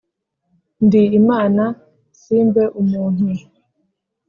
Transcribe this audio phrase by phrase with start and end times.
[0.85, 1.63] ndi Imana
[2.19, 3.27] simbe umuntu,